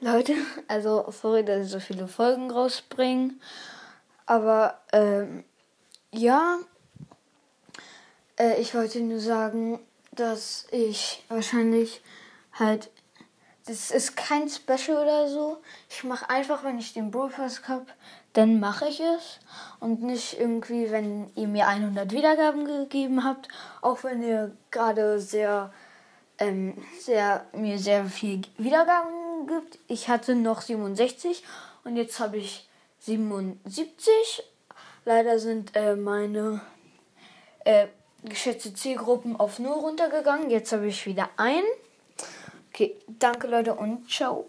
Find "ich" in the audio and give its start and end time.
1.66-1.72, 8.60-8.74, 10.70-11.24, 15.90-16.04, 16.78-16.92, 18.86-19.00, 29.88-30.08, 32.38-32.68, 40.86-41.06